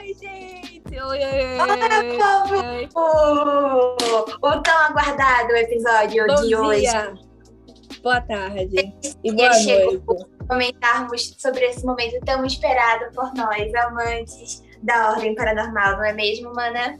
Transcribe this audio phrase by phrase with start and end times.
[0.00, 0.82] Oi, gente!
[0.88, 1.60] Oi, oi, oi!
[2.56, 3.18] oi, oi.
[4.40, 6.58] O tão aguardado episódio Bom de dia.
[6.58, 6.86] hoje.
[8.02, 8.94] Boa tarde.
[9.22, 10.02] E boa noite.
[10.48, 16.54] comentarmos sobre esse momento tão esperado por nós, amantes da Ordem Paranormal, não é mesmo,
[16.54, 16.96] mana?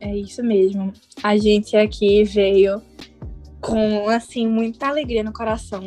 [0.00, 0.92] É isso mesmo.
[1.22, 2.82] A gente aqui veio
[3.62, 5.80] com, assim, muita alegria no coração,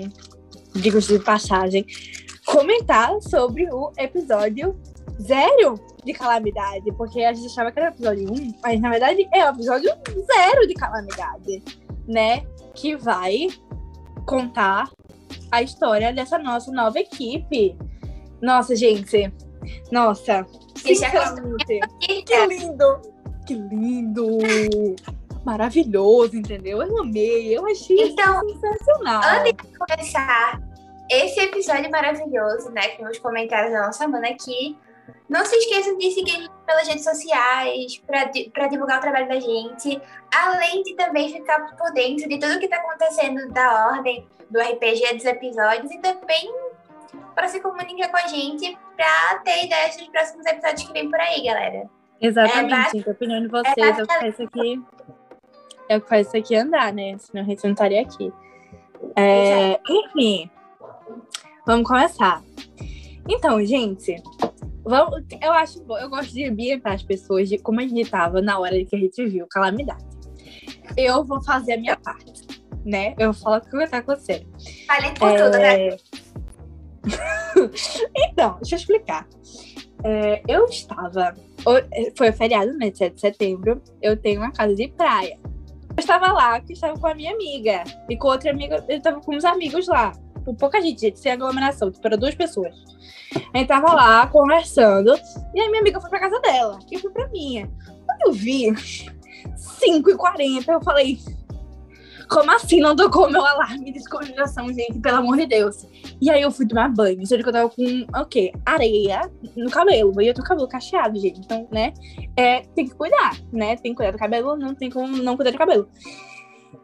[0.74, 1.86] digo de passagem,
[2.44, 4.76] comentar sobre o episódio
[5.22, 9.28] zero de Calamidade, porque a gente achava que era o episódio 1, mas na verdade
[9.34, 9.92] é o episódio
[10.26, 11.64] zero de Calamidade,
[12.08, 12.46] né?
[12.74, 13.48] Que vai
[14.26, 14.90] contar
[15.52, 17.78] a história dessa nossa nova equipe.
[18.42, 19.32] Nossa, gente.
[19.92, 20.46] Nossa.
[20.76, 21.80] Sinceramente.
[22.00, 23.02] Que lindo!
[23.46, 24.38] Que lindo!
[25.46, 26.82] Maravilhoso, entendeu?
[26.82, 29.22] Eu amei, eu achei Então, sensacional.
[29.24, 30.62] antes de começar
[31.10, 34.78] esse episódio maravilhoso, né, com os comentários da nossa mana aqui,
[35.30, 40.02] não se esqueçam de seguir pelas redes sociais para divulgar o trabalho da gente,
[40.36, 45.14] além de também ficar por dentro de tudo que está acontecendo da ordem, do RPG,
[45.14, 46.52] dos episódios e também
[47.36, 51.20] para se comunicar com a gente para ter ideias dos próximos episódios que vem por
[51.20, 51.90] aí, galera.
[52.20, 53.10] Exatamente, É.
[53.10, 54.82] A opinião de vocês é, o que faz isso aqui.
[55.88, 57.18] É o que faz isso aqui andar, né?
[57.20, 58.34] Senão a gente não estaria aqui.
[59.16, 60.50] É, enfim,
[61.66, 62.42] vamos começar.
[63.28, 64.22] Então, gente,
[64.84, 68.42] vamos, eu acho bom, eu gosto de ambientar as pessoas de como a gente estava
[68.42, 70.04] na hora que a gente viu Calamidade.
[70.98, 72.46] Eu vou fazer a minha parte,
[72.86, 73.14] né?
[73.18, 74.48] Eu vou falar o que vai estar acontecendo.
[74.88, 75.88] Fale por tudo, né?
[75.88, 75.98] É,
[78.16, 79.28] então, deixa eu explicar.
[80.04, 81.34] É, eu estava.
[81.66, 82.92] o- Foi feriado, né?
[82.94, 83.82] 7 de setembro.
[84.02, 85.38] Eu tenho uma casa de praia.
[85.44, 87.84] Eu estava lá, que estava com a minha amiga.
[88.10, 90.12] E com outra amiga, eu estava com uns amigos lá.
[90.50, 92.74] Com pouca gente, gente, sem aglomeração, tipo, era duas pessoas.
[93.54, 95.14] A gente tava lá conversando.
[95.54, 96.80] E aí minha amiga foi pra casa dela.
[96.90, 97.70] E eu fui pra minha.
[98.04, 98.72] Quando eu vi
[99.56, 101.20] 5h40, eu falei.
[102.28, 105.00] Como assim não tocou meu alarme de descongelação, gente?
[105.00, 105.86] Pelo amor de Deus.
[106.20, 107.24] E aí eu fui tomar banho.
[107.28, 108.52] Só que eu tava com, o quê?
[108.66, 110.20] Areia no cabelo.
[110.20, 111.42] E eu tô com o cabelo cacheado, gente.
[111.42, 111.94] Então, né?
[112.36, 113.76] É, tem que cuidar, né?
[113.76, 115.88] Tem que cuidar do cabelo, não tem como não cuidar do cabelo.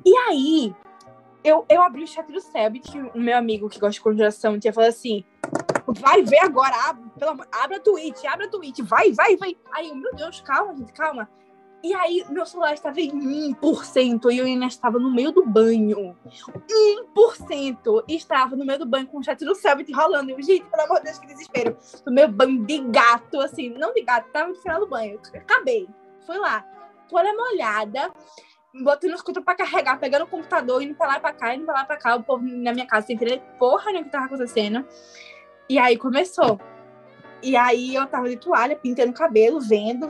[0.05, 0.75] E aí,
[1.45, 4.73] eu, eu abri o chat do Selbit, o meu amigo que gosta de congelação tinha
[4.73, 5.23] falado assim:
[5.99, 9.55] vai ver agora, abre, pelo abre a Twitch, abre a Twitch, vai, vai, vai.
[9.71, 11.29] Aí, eu, meu Deus, calma, gente, calma.
[11.83, 16.17] E aí, meu celular estava em 1% e eu ainda estava no meio do banho.
[17.15, 20.31] 1% estava no meio do banho com o chat do Selbit rolando.
[20.31, 21.77] Eu, gente, pelo amor de Deus, que desespero.
[22.03, 25.19] No meu banho de gato, assim, não de gato, tava no final do banho.
[25.35, 25.87] Acabei.
[26.25, 26.65] Fui lá,
[27.07, 28.11] toalha molhada,
[28.83, 31.65] botando os escuta pra carregar, pegando o computador, indo pra lá e pra cá, indo
[31.65, 34.11] pra lá e pra cá, o povo na minha casa sem entender porra nenhuma que
[34.11, 34.85] tava acontecendo.
[35.69, 36.59] E aí começou.
[37.41, 40.09] E aí eu tava de toalha, pintando o cabelo, vendo,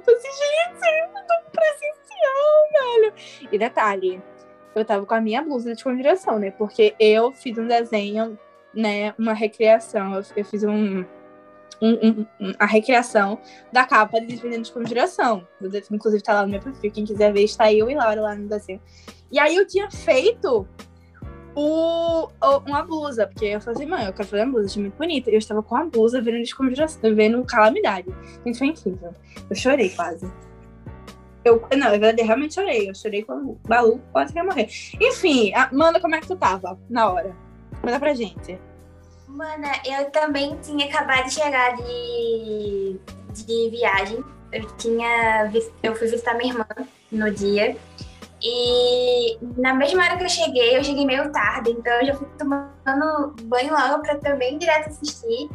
[0.00, 3.14] pra assim, gente, eu tô presencial, velho.
[3.52, 4.22] E detalhe,
[4.74, 6.50] eu tava com a minha blusa de conjuração, né?
[6.52, 8.38] Porque eu fiz um desenho,
[8.74, 9.14] né?
[9.18, 10.22] Uma recriação.
[10.36, 11.04] Eu fiz um,
[11.80, 13.38] um, um- a recriação
[13.72, 15.46] da capa de Desvendando de Conjuração.
[15.90, 16.90] Inclusive tá lá no meu perfil.
[16.90, 18.80] Quem quiser ver, está eu e Laura lá no desenho.
[19.32, 20.66] E aí eu tinha feito
[21.54, 22.28] o,
[22.66, 25.30] uma blusa, porque eu falei assim, mãe, eu quero fazer uma blusa, achei muito bonita.
[25.30, 28.08] Eu estava com a blusa vendo desconjuração, vendo calamidade.
[28.46, 29.14] Gente, foi incrível.
[29.48, 30.30] Eu chorei quase.
[31.44, 32.90] Eu, não, verdade, eu realmente chorei.
[32.90, 34.68] Eu chorei quando o Balu quase ia morrer.
[35.00, 37.34] Enfim, manda como é que tu tava na hora.
[37.82, 38.58] Manda pra gente.
[39.30, 43.00] Mana, eu também tinha acabado de chegar de,
[43.32, 44.24] de viagem.
[44.52, 45.50] Eu tinha
[45.82, 46.66] eu fui visitar minha irmã
[47.12, 47.76] no dia.
[48.42, 52.26] E na mesma hora que eu cheguei, eu cheguei meio tarde, então eu já fui
[52.38, 55.48] tomando banho logo pra também direto assistir.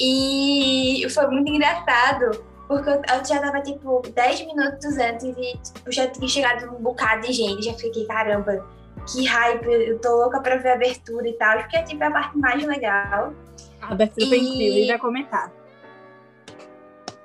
[0.00, 5.92] E foi muito engraçado, porque eu eu já tava tipo 10 minutos antes e tipo,
[5.92, 7.64] já tinha chegado um bocado de gente.
[7.64, 8.64] Já fiquei, caramba,
[9.10, 12.10] que hype, eu tô louca pra ver a abertura e tal, porque é tipo a
[12.10, 13.32] parte mais legal.
[13.80, 15.52] A abertura foi E- incrível, ele vai comentar.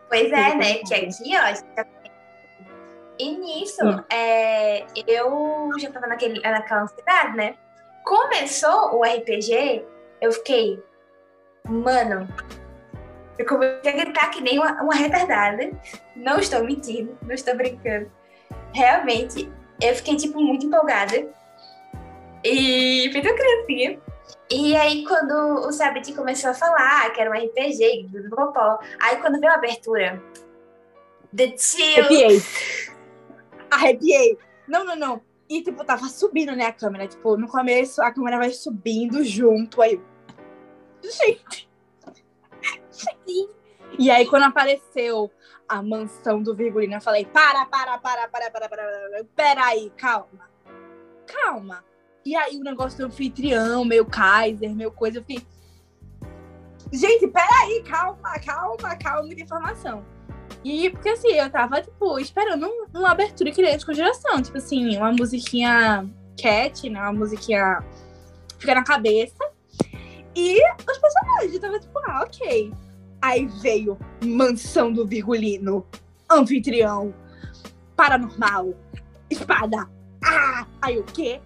[0.10, 0.74] Pois é, né?
[0.76, 1.42] Que aqui, ó.
[1.42, 1.86] a gente tá-
[3.20, 3.82] E nisso,
[4.12, 7.56] é, eu já tava naquele, naquela ansiedade, né?
[8.06, 9.84] Começou o RPG,
[10.22, 10.82] eu fiquei,
[11.68, 12.28] mano,
[13.40, 15.72] eu comecei a gritar que nem uma, uma retardada.
[16.16, 18.10] Não estou mentindo, não estou brincando.
[18.74, 19.52] Realmente,
[19.82, 21.28] eu fiquei, tipo, muito empolgada.
[22.44, 24.00] E criancinha.
[24.50, 25.34] E aí, quando
[25.68, 29.56] o Sabit começou a falar que era um RPG, do popó, aí quando veio a
[29.56, 30.24] abertura,
[31.36, 32.42] The Chill, Arrepiei.
[33.70, 34.38] Arrepiei.
[34.68, 35.22] Não, não, não.
[35.50, 37.08] E, tipo, tava subindo, né, a câmera.
[37.08, 39.82] Tipo, no começo, a câmera vai subindo junto.
[39.82, 40.00] Aí,
[41.04, 41.70] gente.
[42.92, 43.50] Gente.
[44.00, 45.32] E aí, quando apareceu
[45.68, 50.50] a mansão do Virgulino, eu falei: para, para, para, para, para, para, para, peraí, calma.
[51.26, 51.84] Calma.
[52.28, 55.48] E aí, o negócio do anfitrião, meu Kaiser, meu coisa, eu fiquei.
[56.92, 60.04] Gente, peraí, calma, calma, calma, muita informação.
[60.62, 64.42] E porque assim, eu tava, tipo, esperando uma abertura que de conjuração.
[64.42, 66.06] Tipo assim, uma musiquinha
[66.38, 67.00] cat, né?
[67.00, 67.82] Uma musiquinha
[68.60, 69.50] fica na cabeça.
[70.36, 72.74] E os personagens, eu tava tipo, ah, ok.
[73.22, 75.88] Aí veio Mansão do Virgulino,
[76.30, 77.14] Anfitrião,
[77.96, 78.74] Paranormal,
[79.30, 79.88] Espada.
[80.22, 80.68] Ah!
[80.82, 81.40] Aí o quê?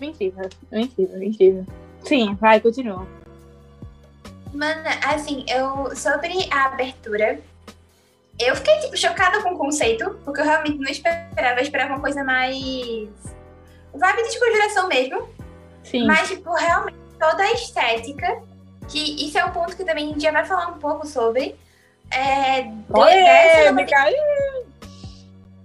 [0.00, 1.66] Mentira, mentira, mentira.
[2.02, 3.06] Sim, vai, continua.
[4.54, 5.94] Mano, assim, eu.
[5.94, 7.38] Sobre a abertura,
[8.38, 11.60] eu fiquei, tipo, chocada com o conceito, porque eu realmente não esperava.
[11.60, 12.58] Eu esperava uma coisa mais.
[13.94, 15.28] Vibe de conjuração mesmo.
[15.84, 16.06] Sim.
[16.06, 18.42] Mas, tipo, realmente toda a estética,
[18.88, 21.54] que isso é um ponto que também a gente já vai falar um pouco sobre.
[22.10, 23.96] É, polêmica!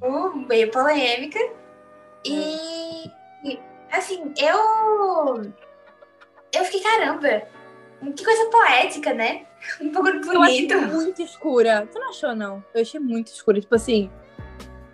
[0.02, 1.40] Uh, meio polêmica.
[2.24, 2.75] E,
[3.98, 5.52] assim, eu.
[6.54, 7.44] Eu fiquei, caramba,
[8.16, 9.46] que coisa poética, né?
[9.82, 10.32] Um pouco bonito.
[10.32, 11.88] Eu achei muito escura.
[11.92, 12.64] Tu não achou, não?
[12.74, 13.60] Eu achei muito escura.
[13.60, 14.12] Tipo assim.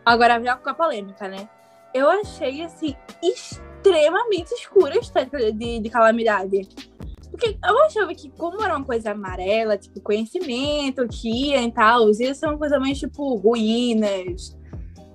[0.05, 1.47] Agora já com a polêmica, né?
[1.93, 6.67] Eu achei, assim, extremamente escura a estética de, de calamidade.
[7.29, 12.09] Porque eu achava que, como era uma coisa amarela, tipo, conhecimento, que ia e tal,
[12.11, 14.57] ia ser uma coisa mais, tipo, ruínas,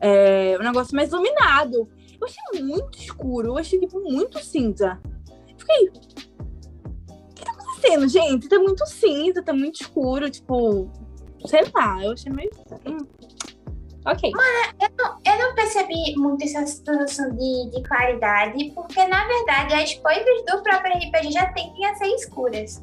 [0.01, 1.89] é, um negócio mais iluminado.
[2.21, 4.99] Eu achei muito escuro, eu achei, tipo, muito cinza.
[5.59, 5.91] Fiquei,
[7.87, 8.49] acontecendo, gente?
[8.49, 10.91] Tá muito cinza, tá muito escuro, tipo,
[11.47, 12.51] sei lá, eu achei meio.
[12.87, 12.99] Hum.
[14.05, 14.31] Ok.
[14.31, 19.75] Mano, eu não, eu não percebi muito essa situação de, de claridade, porque na verdade
[19.75, 22.83] as coisas do próprio RPG já tendem a ser escuras.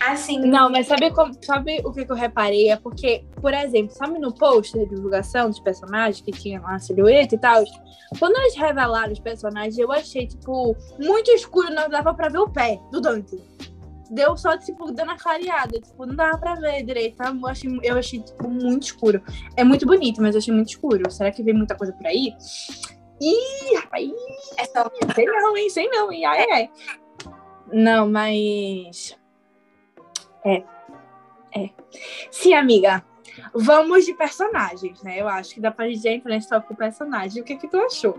[0.00, 0.40] Assim.
[0.40, 2.70] Não, mas sabe, como, sabe o que, que eu reparei?
[2.70, 6.78] É porque, por exemplo, sabe no post de divulgação dos personagens que tinha lá a
[6.78, 7.64] silhueta e tal?
[8.18, 12.48] Quando eles revelaram os personagens, eu achei, tipo, muito escuro, não dava pra ver o
[12.48, 13.36] pé do Dante
[14.10, 15.78] deu só, tipo, dando a clareada.
[15.80, 17.16] Tipo, não dava pra ver direito.
[17.16, 17.30] Tá?
[17.30, 19.22] Eu achei, eu achei, tipo, muito escuro.
[19.56, 21.10] É muito bonito, mas eu achei muito escuro.
[21.10, 22.34] Será que vem muita coisa por aí?
[23.20, 24.10] Ih, rapaz.
[24.56, 24.90] É só...
[25.14, 25.70] Sei não, hein?
[25.70, 26.24] Sei não, hein?
[26.24, 26.70] Ai, ai.
[27.72, 29.17] Não, mas.
[30.48, 30.64] É.
[31.54, 31.70] É.
[32.30, 33.04] Sim, amiga.
[33.54, 35.20] Vamos de personagens, né?
[35.20, 37.42] Eu acho que dá pra gente nesse tópico personagem.
[37.42, 38.18] O que que tu achou?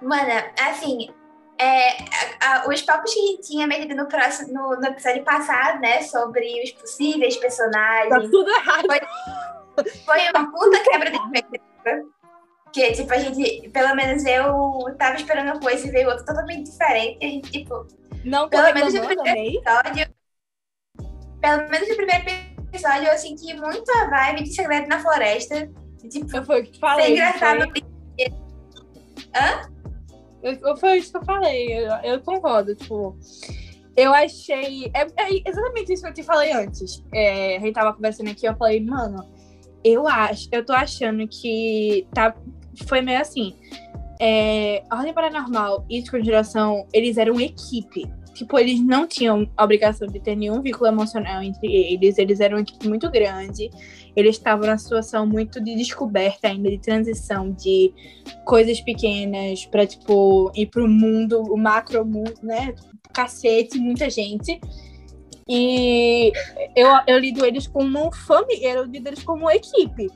[0.00, 1.10] Mana, assim,
[1.58, 1.90] é,
[2.40, 5.80] a, a, os papos que a gente tinha metido no, próximo, no, no, episódio passado,
[5.80, 8.10] né, sobre os possíveis personagens.
[8.10, 8.86] Tá tudo errado.
[8.86, 12.18] Foi, foi uma puta quebra de expectativa.
[12.72, 16.70] Que, tipo, a gente, pelo menos eu tava esperando uma coisa e veio outra totalmente
[16.70, 17.18] diferente.
[17.20, 17.86] E a gente, tipo.
[18.24, 20.17] Não, pelo menos no primeiro episódio.
[21.40, 22.24] Pelo menos no primeiro
[22.72, 25.70] episódio eu senti muito a vibe de Segredo na Floresta.
[26.08, 27.12] Tipo, foi o que falei.
[27.12, 27.70] engraçado.
[27.70, 27.82] Foi...
[29.34, 29.78] Hã?
[30.42, 33.16] Eu, foi isso que eu falei, eu, eu concordo, tipo.
[33.96, 34.90] Eu achei.
[34.94, 37.02] É, é, exatamente isso que eu te falei antes.
[37.12, 39.28] É, a gente tava conversando aqui, eu falei, mano,
[39.82, 42.34] eu acho, eu tô achando que tá,
[42.86, 43.56] foi meio assim.
[44.20, 48.08] É, Ordem Paranormal e Desconjuração, eles eram equipe.
[48.38, 52.18] Tipo, eles não tinham obrigação de ter nenhum vínculo emocional entre eles.
[52.18, 53.70] Eles eram uma equipe muito grande
[54.18, 57.94] eles estavam numa situação muito de descoberta ainda, de transição de
[58.44, 62.74] coisas pequenas para tipo, ir pro mundo, o macro mundo, né?
[63.12, 64.60] Cacete, muita gente.
[65.48, 66.32] E
[66.74, 70.08] eu, eu lido eles como família, eu lido eles como equipe.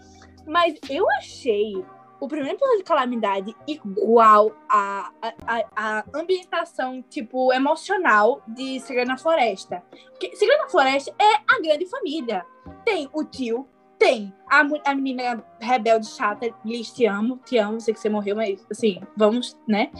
[0.49, 1.75] Mas eu achei
[2.23, 9.19] o primeiro episódio de Calamidade igual a, a, a, ambientação, tipo, emocional de Segredo na
[9.19, 9.83] Floresta.
[10.12, 12.47] Porque Segredo na Floresta é a grande família.
[12.85, 17.93] Tem o tio, tem a, a menina rebelde chata, Liz, te amo, te amo, sei
[17.93, 19.91] que você morreu, mas assim, vamos, né?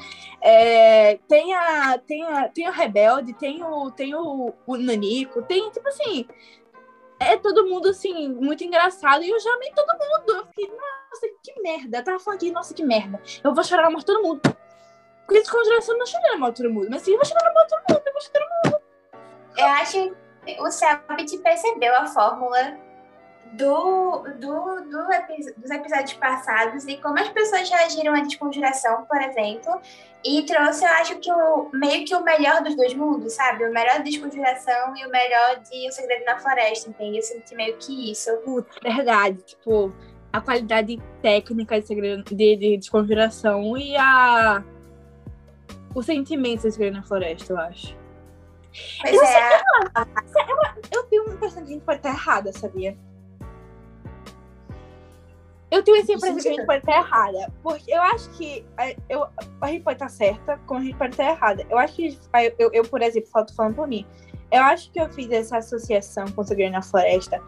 [0.41, 5.69] É, tem, a, tem, a, tem a rebelde, tem o, tem o, o Nanico, tem,
[5.73, 6.25] tipo assim,
[7.43, 9.23] todo mundo, assim, muito engraçado.
[9.23, 10.33] E eu já amei todo mundo.
[10.33, 11.99] Eu fiquei, nossa, que merda.
[11.99, 13.21] Eu tava falando aqui, nossa, que merda.
[13.43, 14.41] Eu vou chorar na morte de todo mundo.
[15.27, 16.89] Porque desconjuração não chorei na morte de todo mundo.
[16.91, 18.83] Mas sim, eu vou chorar na morte de todo mundo, eu vou chorar todo mundo.
[19.57, 19.93] Eu acho
[20.45, 22.79] que o Selbit percebeu a fórmula
[23.53, 25.03] do, do, do
[25.59, 29.81] dos episódios passados e como as pessoas reagiram à desconjuração, por exemplo,
[30.25, 33.65] e trouxe, eu acho que o meio que o melhor dos dois mundos, sabe?
[33.65, 37.19] O melhor de desconjuração e o melhor de O Segredo na Floresta, entende?
[37.19, 38.35] Eu senti meio que isso.
[38.39, 39.93] Putz, verdade, tipo,
[40.33, 44.65] a qualidade técnica de, segredo, de, de desconjuração e a
[45.95, 47.97] o sentimento de Segredo na Floresta, eu acho.
[49.03, 49.63] Pois Eu é,
[50.91, 52.97] Eu tenho uma impressão que a gente pode estar errada, sabia?
[55.73, 57.53] Eu tenho essa impressão que a gente pode estar errada.
[57.63, 59.27] Porque eu acho que é, eu,
[59.59, 61.67] a gente pode estar certa, como a gente pode estar errada.
[61.71, 62.19] Eu acho que,
[62.59, 64.07] eu, eu, por exemplo, tô falando por mim.
[64.51, 67.43] Eu acho que eu fiz essa associação com o Segredo na Floresta.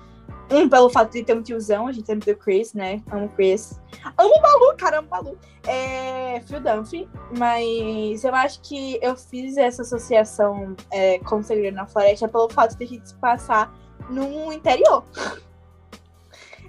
[0.50, 3.02] Um, pelo fato de ter um tiozão, a gente tem o Chris, né?
[3.12, 3.78] Amo o Chris.
[4.16, 5.38] Amo o Balu, cara, amo o Balu.
[5.66, 7.07] É, Phil Dunphy.
[7.37, 12.49] Mas eu acho que eu fiz essa associação é, com o Segredo na Floresta pelo
[12.49, 13.71] fato de a gente se passar
[14.09, 15.04] no interior.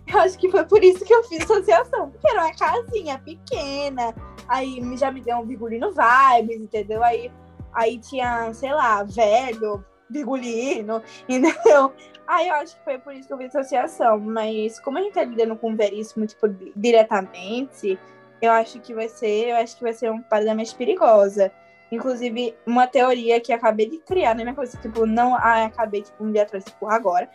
[0.07, 2.11] Eu acho que foi por isso que eu fiz associação.
[2.11, 4.13] Porque era uma casinha pequena.
[4.47, 7.03] Aí já me deu um virgulino vibes, entendeu?
[7.03, 7.31] Aí,
[7.73, 11.93] aí tinha, sei lá, velho, virgulino, entendeu?
[12.27, 14.19] Aí eu acho que foi por isso que eu fiz associação.
[14.19, 17.99] Mas como a gente tá lidando com o veríssimo, tipo, diretamente,
[18.41, 21.51] eu acho que vai ser, eu acho que vai ser um parada mais perigosa.
[21.91, 26.23] Inclusive, uma teoria que acabei de criar na minha coisa, tipo, não ah, acabei, tipo,
[26.23, 27.29] um dia atrás, tipo, agora.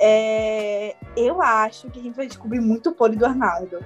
[0.00, 3.84] É, eu acho que a gente vai descobrir muito podre do Arnaldo.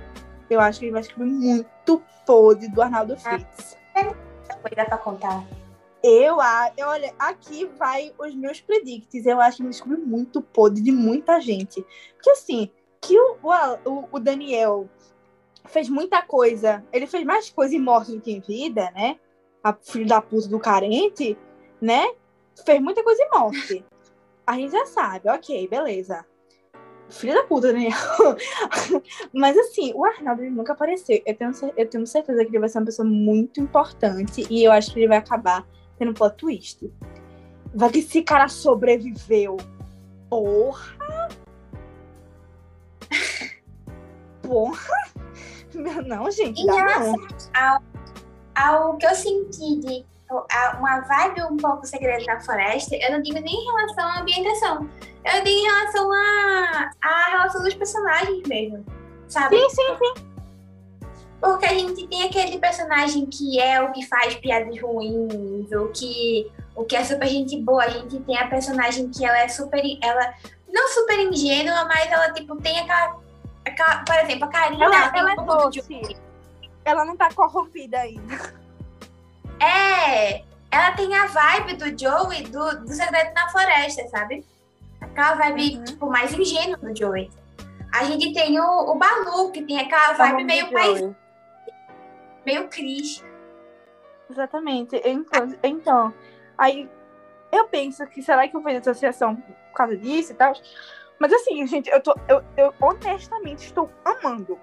[0.49, 3.77] Eu acho que a gente vai descobrir muito podre do Arnaldo Fritz.
[3.95, 5.45] coisa pra contar.
[6.03, 9.27] Eu acho, olha, aqui vai os meus predicts.
[9.27, 11.85] Eu acho que vai descobrir muito podre de muita gente.
[12.15, 13.37] Porque assim, que o,
[13.85, 14.89] o, o Daniel
[15.67, 19.19] fez muita coisa, ele fez mais coisa em morte do que em vida, né?
[19.63, 21.37] A filho da puta do carente,
[21.81, 22.13] né?
[22.65, 23.85] Fez muita coisa em morte.
[24.47, 26.25] A gente já sabe, ok, beleza.
[27.09, 27.93] Filho da puta, Daniel.
[29.35, 31.21] Mas assim, o Arnaldo nunca apareceu.
[31.27, 34.71] Eu tenho, eu tenho certeza que ele vai ser uma pessoa muito importante e eu
[34.73, 35.67] acho que ele vai acabar
[35.99, 36.93] tendo um plot twist.
[37.75, 39.57] Vai que esse cara sobreviveu.
[40.29, 41.29] Porra!
[44.43, 45.11] Porra!
[46.07, 47.15] Não, gente, dá não.
[47.55, 47.90] Ao
[48.61, 50.05] ao que eu senti de
[50.79, 54.89] uma vibe um pouco segredo da floresta, eu não digo nem em relação à ambientação.
[55.25, 58.85] Eu digo em relação à, à relação dos personagens mesmo.
[59.29, 59.57] Sabe?
[59.57, 60.31] Sim, sim, sim.
[61.41, 66.51] Porque a gente tem aquele personagem que é o que faz piadas ruins, o que,
[66.77, 67.85] o que é super gente boa.
[67.85, 69.83] A gente tem a personagem que ela é super.
[70.03, 70.35] Ela
[70.69, 73.19] não super ingênua, mas ela tipo tem aquela.
[73.65, 74.85] aquela por exemplo, a Karina.
[74.85, 76.17] Ela, ela, um é doce.
[76.91, 78.61] Ela não tá corrompida ainda.
[79.61, 84.45] É, ela tem a vibe do Joey do, do Segredo na Floresta, sabe?
[85.01, 85.85] Aquela vibe, uhum.
[85.85, 87.31] tipo, mais ingênua do Joey.
[87.93, 91.11] A gente tem o, o Balu, que tem aquela vibe meio mais.
[92.45, 93.25] meio Cris.
[94.29, 95.01] Exatamente.
[95.05, 96.15] Então, então,
[96.57, 96.89] aí
[97.53, 100.53] eu penso que será que eu fiz associação por causa disso e tal?
[101.19, 102.15] Mas assim, gente, eu tô.
[102.29, 104.59] Eu, eu honestamente estou amando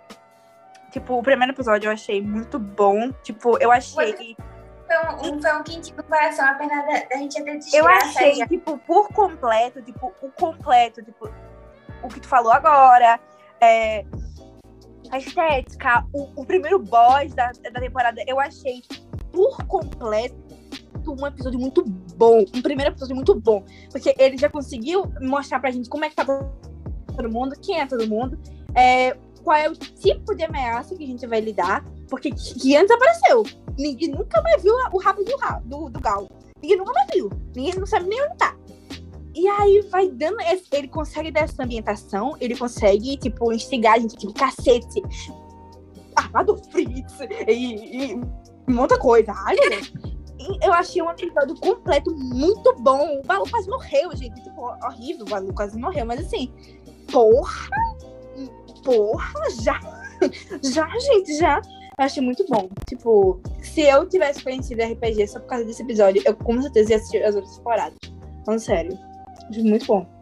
[0.98, 3.12] Tipo, o primeiro episódio eu achei muito bom.
[3.22, 4.36] Tipo, eu achei.
[4.88, 8.48] Foi um, foi um quente do coração, apenas da, da gente até Eu achei, já.
[8.48, 11.30] tipo, por completo, tipo, o completo, tipo,
[12.02, 13.20] o que tu falou agora,
[13.62, 14.04] é,
[15.12, 18.82] a estética, o, o primeiro boss da, da temporada, eu achei
[19.32, 20.36] por completo
[21.06, 21.84] um episódio muito
[22.16, 22.44] bom.
[22.56, 23.64] Um primeiro episódio muito bom.
[23.92, 27.86] Porque ele já conseguiu mostrar pra gente como é que tá todo mundo, quem é
[27.86, 28.40] todo mundo.
[28.74, 29.16] É,
[29.48, 33.46] qual é o tipo de ameaça que a gente vai lidar, porque que antes apareceu.
[33.78, 35.32] Ninguém nunca mais viu o rabo do,
[35.64, 36.28] do, do Gal.
[36.62, 37.32] Ninguém nunca mais viu.
[37.56, 38.54] Ninguém não sabe nem onde tá.
[39.34, 40.36] E aí vai dando.
[40.70, 45.02] Ele consegue dar essa ambientação, ele consegue, tipo, instigar a gente, tipo, cacete.
[46.14, 48.22] Armado Fritz e, e
[48.70, 49.32] muita coisa.
[49.32, 49.56] Ai,
[50.62, 53.20] eu achei um episódio completo muito bom.
[53.20, 54.44] O Balu quase morreu, gente.
[54.44, 56.06] Tipo, horrível, o Balu quase morreu.
[56.06, 56.52] Mas assim,
[57.10, 57.70] porra!
[58.84, 59.80] Porra, já?
[60.64, 61.62] já, gente, já.
[62.00, 62.70] Eu achei muito bom.
[62.88, 66.98] Tipo, se eu tivesse conhecido RPG só por causa desse episódio, eu com certeza ia
[66.98, 67.98] assistir as outras temporadas.
[68.46, 68.98] Falando sério.
[69.50, 70.18] Achei muito bom.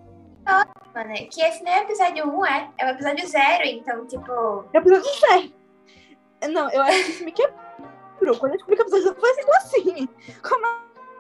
[0.46, 2.70] Mano, que esse nem é o episódio 1, é.
[2.78, 4.32] É o episódio 0, então, tipo.
[4.74, 6.54] É o episódio 0.
[6.54, 8.38] Não, eu acho que isso me quebrou.
[8.38, 10.10] Quando eu descobri que o episódio 0 foi assim, assim.
[10.42, 10.66] Como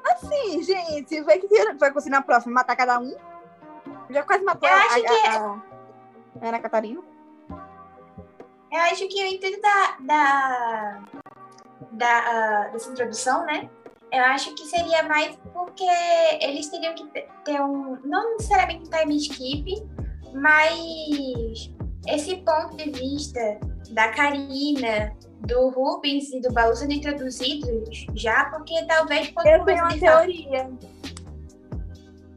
[0.05, 1.21] assim, gente?
[1.23, 3.13] Vai que vai conseguir na próxima matar cada um?
[4.09, 5.27] Já quase matou eu a, acho a, que...
[5.27, 5.61] a,
[6.41, 7.14] a Ana Catarina.
[8.75, 11.03] Eu acho que o intuito da, da,
[11.93, 13.69] da, uh, dessa introdução, né?
[14.11, 15.85] Eu acho que seria mais porque
[16.41, 17.05] eles teriam que
[17.45, 17.97] ter um.
[18.03, 19.87] Não necessariamente um time skip,
[20.33, 21.71] mas
[22.05, 23.59] esse ponto de vista
[23.91, 25.15] da Karina,
[25.47, 30.69] do Rubens e do Baú sendo introduzidos já, porque talvez quando Eu tenho uma teoria.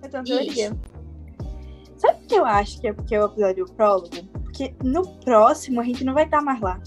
[0.03, 0.77] Eu tenho uma teoria.
[1.97, 4.38] Sabe o que eu acho que é porque é o episódio prólogo?
[4.59, 6.81] Porque no próximo a gente não vai estar mais lá.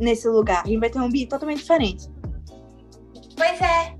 [0.00, 0.62] Nesse lugar.
[0.64, 2.08] A gente vai ter um ambiente totalmente diferente.
[3.36, 3.94] Pois é.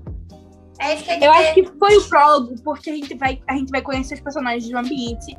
[0.79, 3.55] É isso que eu, Eu acho que foi o prólogo, porque a gente vai, a
[3.55, 5.37] gente vai conhecer os personagens de um ambiente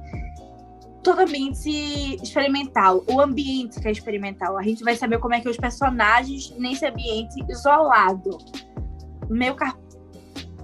[1.03, 3.05] totalmente experimental.
[3.09, 4.57] O ambiente que é experimental.
[4.57, 8.39] A gente vai saber como é que os personagens nesse ambiente isolado.
[9.29, 9.57] Meio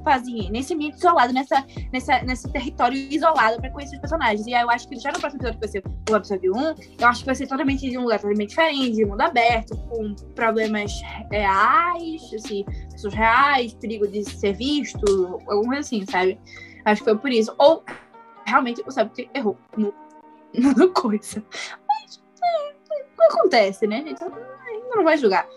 [0.04, 0.52] carpazinho.
[0.52, 4.46] Nesse ambiente isolado, nessa, nessa, nesse território isolado pra conhecer os personagens.
[4.46, 7.00] E aí eu acho que já no próximo episódio, que vai ser o episódio 1,
[7.00, 10.14] eu acho que vai ser totalmente de um lugar totalmente diferente, de mundo aberto, com
[10.34, 10.92] problemas
[11.30, 16.38] reais, assim, pessoas reais, perigo de ser visto, alguma coisa assim, sabe?
[16.84, 17.54] Acho que foi por isso.
[17.58, 17.82] Ou
[18.46, 19.94] realmente o Sabe errou no,
[20.76, 21.42] no coisa.
[21.88, 22.74] Mas é,
[23.18, 24.22] não acontece, né, gente?
[24.22, 25.48] Ainda não vai julgar.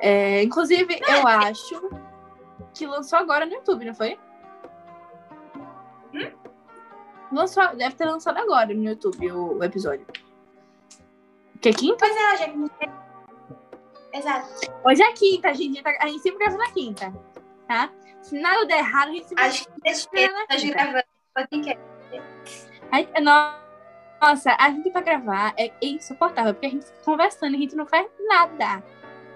[0.00, 1.90] É, inclusive, eu acho
[2.74, 4.18] que lançou agora no YouTube, não foi?
[7.32, 10.06] Lançou, deve ter lançado agora no YouTube o, o episódio.
[11.60, 12.06] Que é quinta?
[12.06, 12.70] Pois é, gente.
[14.12, 14.48] Exato.
[14.84, 17.12] Hoje é quinta, a gente, tá- a gente sempre grava na quinta,
[17.66, 17.90] tá?
[18.22, 19.64] Se nada der errado, a gente sempre Acho
[20.10, 20.46] que É, eu nós
[21.34, 21.82] podcast.
[23.20, 23.64] No-
[24.22, 27.74] Nossa, a gente pra gravar é insuportável, porque a gente fica conversando e a gente
[27.76, 28.82] não faz nada.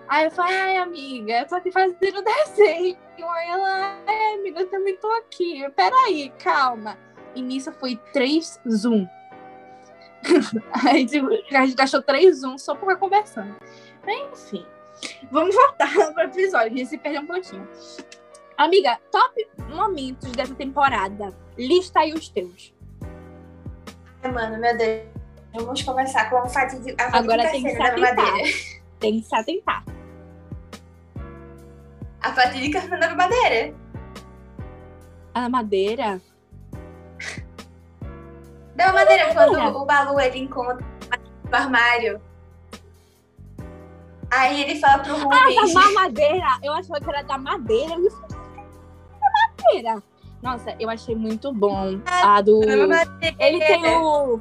[0.09, 2.97] Aí eu falo, ai, amiga, eu tô aqui fazendo desenho.
[3.19, 5.69] Aí ela, ai, amiga, eu também tô aqui.
[5.77, 6.97] Peraí, calma.
[7.35, 9.07] E nisso foi três Zoom.
[10.85, 13.55] Aí tipo, a gente gastou três Zoom só ficar conversando.
[14.07, 14.65] Enfim,
[15.31, 17.69] vamos voltar pro episódio, a gente se perdeu um pouquinho.
[18.57, 21.33] Amiga, top momentos dessa temporada.
[21.57, 22.75] Lista aí os teus.
[24.23, 25.03] Ai, mano, meu Deus.
[25.55, 28.35] Vamos começar com a fatídica, a Agora fatídica tem que se atentar.
[28.99, 29.98] Tem que se atentar.
[32.21, 33.75] A fatídica cena da madeira.
[35.35, 36.21] A madeira.
[38.75, 39.35] Da madeira, Madeira.
[39.63, 40.85] quando o Balu ele encontra
[41.51, 42.21] no armário.
[44.31, 45.75] Aí ele fala pro Ah, Rubens.
[45.75, 46.47] da mamadeira.
[46.63, 47.95] Eu achava que era da madeira.
[47.95, 48.39] Eu falei,
[49.21, 49.31] da
[49.65, 50.03] madeira.
[50.43, 52.01] Nossa, eu achei muito bom.
[52.07, 52.61] A do.
[52.61, 53.37] madeira.
[53.39, 54.41] Ele tem o.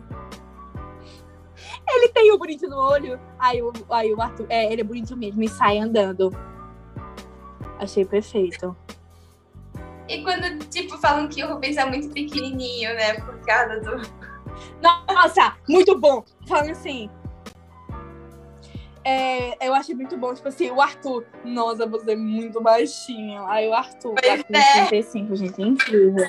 [1.90, 3.20] Ele tem o bonito no olho.
[3.40, 4.46] Aí o, aí o Arthur.
[4.50, 6.30] É, ele é bonito mesmo e sai andando.
[7.80, 8.76] Achei perfeito.
[10.08, 13.16] E quando, tipo, falam que o Rubens é muito pequenininho, né?
[13.16, 14.02] Por causa do.
[14.82, 16.24] Nossa, muito bom.
[16.48, 17.10] Falando assim.
[19.04, 21.26] é, eu achei muito bom, tipo assim, o Arthur.
[21.46, 23.46] Nossa, você é muito baixinho.
[23.48, 24.86] Aí o Arthur, Pois Arthur é.
[24.88, 26.28] 35, gente, é incrível.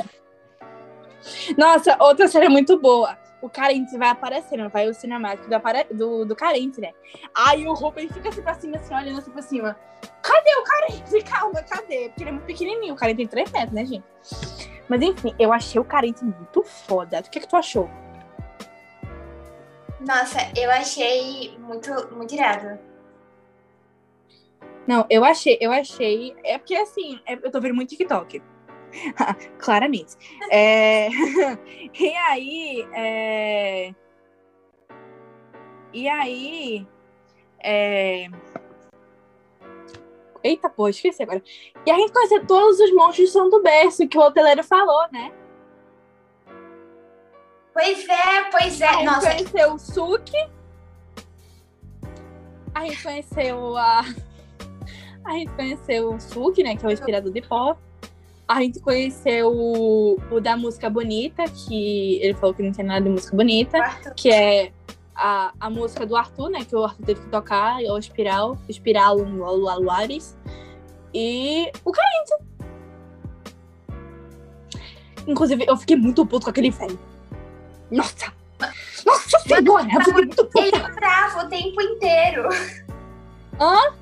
[1.57, 3.17] Nossa, outra série muito boa.
[3.41, 5.85] O Carente vai aparecendo, vai o cinemático do, apare...
[5.93, 6.93] do, do Carente, né?
[7.35, 9.77] Aí o Rubens fica assim pra cima, assim, olhando assim pra cima.
[10.23, 11.23] Cadê o Carente?
[11.31, 12.09] Calma, cadê?
[12.09, 12.95] Porque ele é muito pequenininho.
[12.95, 14.05] O Carente tem 3 metros, né, gente?
[14.89, 17.21] Mas enfim, eu achei o Carente muito foda.
[17.21, 17.89] O que, que tu achou?
[20.01, 22.79] Nossa, eu achei muito, muito irado.
[24.87, 26.35] Não, eu achei, eu achei.
[26.43, 28.43] É porque assim, é- eu tô vendo muito TikTok.
[29.59, 30.17] Claramente.
[30.51, 31.09] É,
[31.99, 32.89] e aí.
[32.95, 33.95] é,
[35.93, 36.87] E aí.
[37.61, 38.29] é,
[40.43, 41.43] Eita, pô, esqueci agora.
[41.85, 45.33] E a gente conheceu todos os monstros São do Berço, que o hoteleiro falou, né?
[47.73, 48.93] Pois é, pois A é.
[48.93, 50.51] gente Nossa, conheceu o Suki.
[52.75, 54.03] A gente conheceu a.
[55.25, 56.75] A gente conheceu o Suki, né?
[56.77, 57.77] Que é o inspirador de pó.
[58.49, 63.03] A gente conheceu o, o da música bonita, que ele falou que não tinha nada
[63.03, 63.79] de música bonita,
[64.17, 64.73] que é
[65.15, 66.65] a, a música do Arthur, né?
[66.65, 70.35] Que o Arthur teve que tocar, é o Espiral, Espiral Luares.
[71.13, 72.49] E o Carente.
[75.27, 76.99] Inclusive, eu fiquei muito puto com aquele velho.
[77.91, 78.33] Nossa!
[79.05, 79.89] Nossa senhora!
[79.93, 80.61] Eu fiquei muito puta!
[80.61, 82.49] Ele curava o tempo inteiro.
[83.61, 83.95] Hã?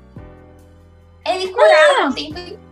[1.25, 2.09] Ele curava Não.
[2.11, 2.66] o tempo inteiro.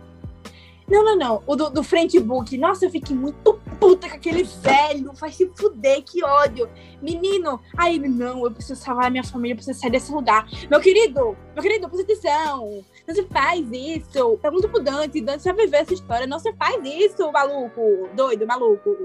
[0.88, 1.42] Não, não, não.
[1.46, 2.56] O do, do Friendbook.
[2.56, 5.12] Nossa, eu fiquei muito puta com aquele velho.
[5.14, 6.68] Vai se fuder, que ódio.
[7.02, 10.46] Menino, aí ele, não, eu preciso salvar minha família, eu preciso sair desse lugar.
[10.70, 12.84] Meu querido, meu querido, presta atenção.
[13.06, 14.38] Não se faz isso.
[14.38, 15.20] Pergunta pro Dante.
[15.20, 16.26] Dante já viveu essa história.
[16.26, 18.08] Não se faz isso, maluco.
[18.14, 18.96] Doido, maluco.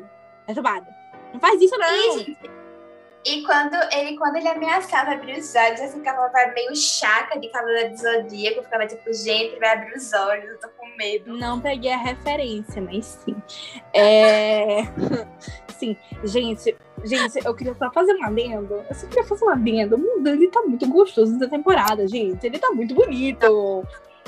[0.46, 0.86] Perturbado.
[1.34, 1.88] Não faz isso, não.
[1.88, 2.61] E, gente,
[3.24, 7.92] e quando ele, quando ele ameaçava abrir os olhos, assim, ficava meio chaca de Cavaleiro
[7.92, 11.38] do Zodíaco, ficava tipo, gente, vai abrir os olhos, eu tô com medo.
[11.38, 13.36] Não peguei a referência, mas sim.
[13.94, 14.82] É...
[15.78, 18.84] sim, gente, gente, eu queria só fazer um adendo.
[18.90, 19.98] Eu só queria fazer um adendo.
[19.98, 22.44] O Dani tá muito gostoso nessa temporada, gente.
[22.44, 23.86] Ele tá muito bonito.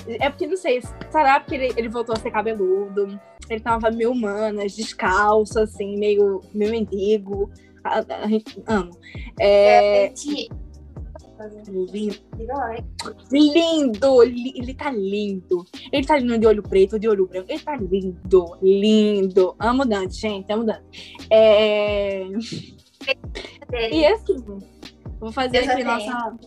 [0.08, 3.20] É porque, não sei, será porque ele, ele voltou a ser cabeludo?
[3.50, 7.50] Ele tava meio humanas, descalço, assim, meio, meio mendigo.
[7.84, 8.90] A, a gente ama.
[9.40, 10.12] É,
[11.38, 11.64] fazer.
[11.68, 12.18] Lindo.
[13.32, 14.24] Lindo!
[14.24, 15.66] li- Ele tá lindo.
[15.92, 17.48] Ele tá lindo de olho preto, de olho branco.
[17.50, 19.56] Ele tá lindo, lindo.
[19.60, 21.16] Amo Dante, gente, amo Dante.
[21.30, 22.24] É...
[23.92, 24.38] E assim,
[25.20, 26.38] vou fazer aqui nossa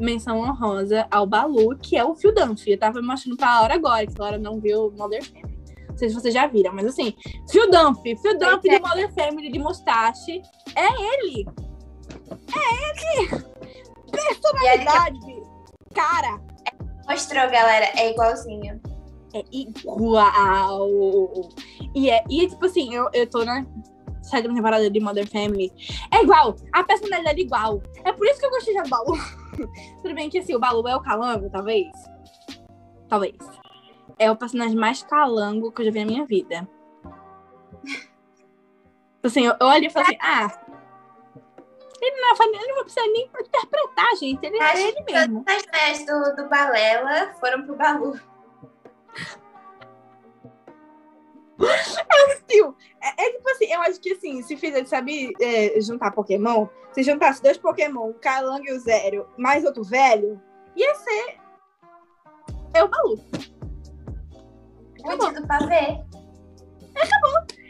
[0.00, 2.72] menção honrosa ao Balu, que é o Phil Dunphy.
[2.72, 5.54] Eu tava me mostrando pra Laura agora, que a Laura não viu Mother Family.
[5.88, 7.14] Não sei se vocês já viram, mas assim,
[7.70, 8.78] Dunphy, Phil Dunphy é.
[8.78, 10.42] de Mother Family de mustache.
[10.76, 11.46] É ele!
[12.54, 13.44] É ele!
[14.10, 15.42] Personalidade!
[15.94, 16.40] Cara,
[17.08, 18.80] mostrou, galera, é igualzinho.
[19.32, 20.88] é igual!
[21.94, 23.64] E é, e tipo assim, eu, eu tô na
[24.22, 25.72] sétima temporada de Mother Family.
[26.10, 26.56] É igual!
[26.72, 27.82] A personalidade é igual.
[28.04, 29.16] É por isso que eu gostei de Balu.
[30.02, 31.92] Tudo bem que assim, o Balu é o calango, talvez.
[33.08, 33.36] Talvez.
[34.18, 36.68] É o personagem mais calango que eu já vi na minha vida.
[39.22, 40.63] Assim, eu, eu olhei e falei assim, ah.
[42.06, 44.44] Ele não, vai- ele não precisa nem interpretar, gente.
[44.44, 45.44] Ele Acho é ele mesmo.
[45.46, 48.20] as mulheres do, do Balela foram pro Balu.
[52.48, 56.66] Tio, é, é tipo assim, eu acho que assim, se fizer, sabe, é, juntar Pokémon,
[56.92, 60.40] se juntasse dois Pokémon, o Calango e o Zero, mais outro velho,
[60.76, 61.36] ia ser.
[62.74, 63.18] É o Balu.
[65.46, 66.02] Pavê.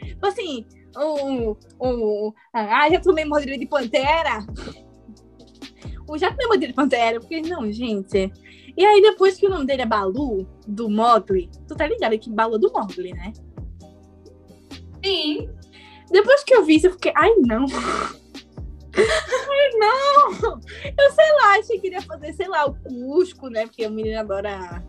[0.03, 0.65] Tipo assim,
[0.97, 1.55] um.
[1.81, 4.45] um ah, já tomei mordida de pantera.
[6.07, 8.31] O já tomei mordida de pantera, porque não, gente.
[8.77, 12.29] E aí, depois que o nome dele é Balu, do Mogli, tu tá ligado que
[12.29, 13.31] Balu é do Mogli, né?
[15.03, 15.49] Sim.
[16.11, 17.65] Depois que eu vi isso, eu fiquei, ai não.
[18.95, 20.59] ai não.
[20.97, 23.65] Eu sei lá, achei que iria fazer, sei lá, o Cusco, né?
[23.65, 24.83] Porque o menino adora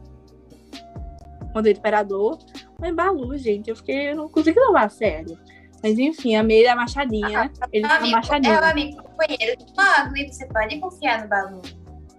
[1.56, 2.38] Poder do Imperador.
[2.78, 5.38] Mas Balu, gente, eu fiquei, eu não consegui levar a sério.
[5.82, 7.50] Mas enfim, amei a machadinha.
[7.72, 8.54] Ele É um tem uma amigo, machadinha.
[8.54, 11.62] é um amigo companheiro do Mogli, você pode confiar no Balu.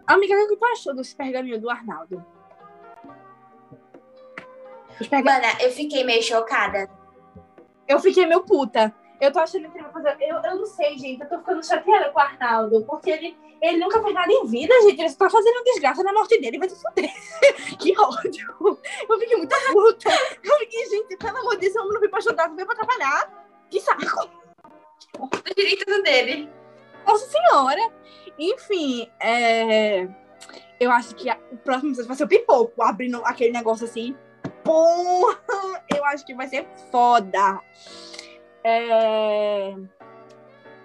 [0.05, 2.23] Amiga, o que tu achou dos pergaminhos do Arnaldo?
[5.11, 6.89] Mana, eu fiquei meio chocada.
[7.87, 8.93] Eu fiquei meio puta.
[9.19, 10.17] Eu tô achando que ele vai fazer.
[10.21, 11.21] Eu, eu não sei, gente.
[11.21, 12.83] Eu tô ficando chateada com o Arnaldo.
[12.85, 14.99] Porque ele, ele nunca fez nada em vida, gente.
[14.99, 16.57] Ele só tá fazendo desgraça na morte dele.
[16.59, 17.11] Vai se fuder.
[17.77, 18.79] que ódio.
[19.09, 20.09] Eu fiquei muito puta.
[20.43, 22.75] Eu fiquei, gente, pelo amor de Deus, homem não veio pra ajudar, não veio pra
[22.75, 23.46] atrapalhar.
[23.69, 24.29] Que saco.
[25.19, 26.49] O direito dele.
[27.05, 27.81] Nossa Senhora.
[28.37, 30.07] Enfim, é...
[30.79, 34.15] eu acho que a- o próximo episódio vai ser o pipoco, abrindo aquele negócio assim.
[34.63, 35.37] Porra!
[35.95, 37.59] Eu acho que vai ser foda.
[38.63, 39.73] É,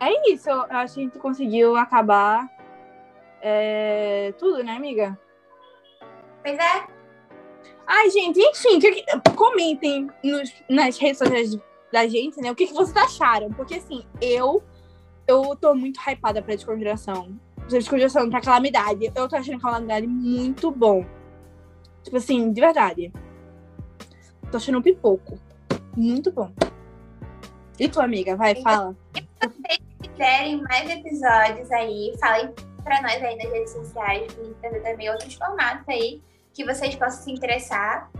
[0.00, 0.48] é isso.
[0.48, 2.48] Eu acho que a gente conseguiu acabar
[3.42, 5.18] é, tudo, né, amiga?
[6.42, 6.86] Pois é.
[7.86, 9.04] Ai, gente, enfim, que-
[9.36, 11.58] comentem nos- nas redes sociais
[11.92, 12.50] da gente, né?
[12.50, 13.50] O que, que vocês acharam?
[13.50, 14.62] Porque, assim, eu
[15.26, 17.38] eu tô muito hypada pra desconjuração.
[17.68, 19.12] Desconjuração pra calamidade.
[19.14, 21.04] Eu tô achando calamidade muito bom.
[22.02, 23.12] Tipo assim, de verdade.
[24.50, 25.38] Tô achando um pipoco.
[25.96, 26.52] Muito bom.
[27.78, 28.36] E tua amiga?
[28.36, 28.96] Vai, fala.
[29.14, 32.52] Se quiserem mais episódios aí, falem
[32.82, 36.20] pra nós aí nas redes sociais, também outros formatos aí
[36.52, 38.10] que vocês possam se interessar.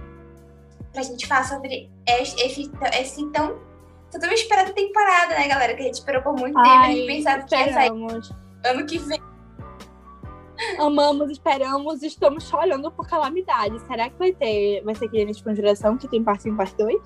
[0.93, 3.59] Pra gente falar sobre esse, esse, esse tão,
[4.09, 5.75] essa tão esperada temporada, né, galera?
[5.75, 8.99] Que a gente esperou por muito tempo, a gente pensava que ia sair ano que
[8.99, 9.21] vem.
[10.79, 13.81] Amamos, esperamos, estamos só olhando por calamidade.
[13.87, 16.77] Será que vai ter, vai ser aquele de conjuração que tem parte 1 e parte
[16.77, 17.01] 2?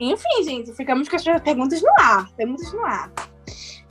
[0.00, 2.30] Enfim, gente, ficamos com as perguntas no ar.
[2.32, 3.12] Perguntas no ar.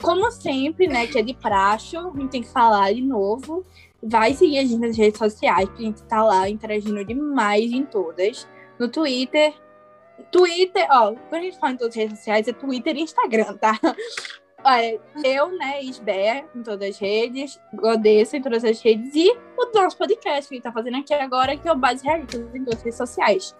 [0.00, 3.64] Como sempre, né, que é de praxe, a gente tem que falar de novo.
[4.02, 7.84] Vai seguir a gente nas redes sociais, porque a gente tá lá interagindo demais em
[7.86, 8.48] todas.
[8.78, 9.54] No Twitter.
[10.30, 13.56] Twitter, ó, quando a gente fala em todas as redes sociais, é Twitter e Instagram,
[13.56, 13.78] tá?
[14.64, 19.72] Olha, eu, né, Isbea, em todas as redes, Godessa em todas as redes, e o
[19.74, 22.64] nosso podcast que a gente tá fazendo aqui agora, que é o Base Realitas em
[22.64, 23.56] todas as redes sociais.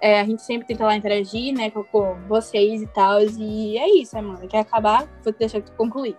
[0.00, 3.88] É, a gente sempre tenta lá interagir, né, com, com vocês e tal, e é
[3.96, 4.46] isso, Amanda.
[4.46, 5.08] Quer acabar?
[5.24, 6.16] Vou deixar tu concluir.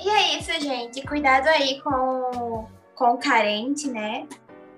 [0.00, 1.06] E é isso, gente.
[1.06, 4.26] Cuidado aí com, com o carente, né?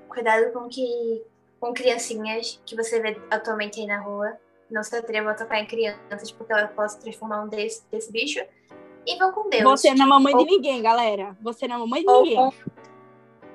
[0.09, 1.23] Cuidado com que
[1.61, 4.37] com criancinhas que você vê atualmente aí na rua.
[4.71, 8.13] Não se atreva a tocar em crianças, porque ela pode se transformar um desse, desse
[8.13, 8.41] bicho.
[9.07, 9.63] E vão com Deus.
[9.65, 11.37] Você não é mamãe Ou- de ninguém, galera.
[11.41, 12.39] Você não é mamãe de ou, ninguém.
[12.39, 12.55] ou-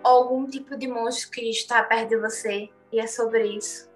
[0.04, 2.70] algum tipo de monstro que está perto de você.
[2.92, 3.88] E é sobre isso.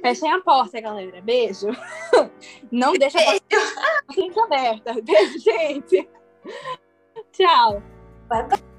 [0.00, 1.20] Fechem a porta, galera.
[1.20, 1.68] Beijo.
[2.70, 4.94] Não deixa a porta aberta.
[5.02, 6.08] Beijo, gente.
[7.32, 7.82] Tchau.
[8.28, 8.73] Bye, bye.